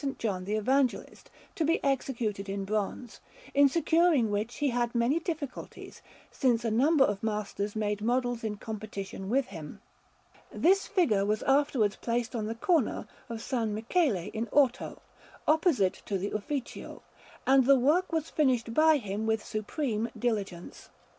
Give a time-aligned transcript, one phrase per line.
[0.17, 3.19] John the Evangelist, to be executed in bronze,
[3.53, 8.57] in securing which he had many difficulties, since a number of masters made models in
[8.57, 9.79] competition with him.
[10.51, 13.53] This figure was afterwards placed on the corner of S.
[13.67, 14.99] Michele in Orto,
[15.47, 17.03] opposite to the Ufficio;
[17.45, 20.89] and the work was finished by him with supreme diligence.